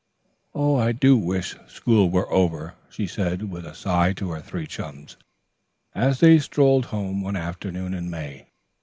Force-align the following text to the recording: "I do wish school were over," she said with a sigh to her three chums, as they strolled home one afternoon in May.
"I 0.55 0.93
do 0.93 1.15
wish 1.15 1.55
school 1.67 2.09
were 2.09 2.27
over," 2.33 2.73
she 2.89 3.05
said 3.05 3.51
with 3.51 3.67
a 3.67 3.75
sigh 3.75 4.13
to 4.13 4.31
her 4.31 4.41
three 4.41 4.65
chums, 4.65 5.15
as 5.93 6.21
they 6.21 6.39
strolled 6.39 6.85
home 6.85 7.21
one 7.21 7.35
afternoon 7.35 7.93
in 7.93 8.09
May. 8.09 8.47